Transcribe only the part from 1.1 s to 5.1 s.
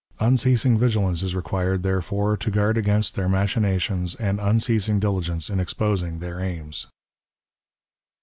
is required, therefore, to guard against their machinations and unceasing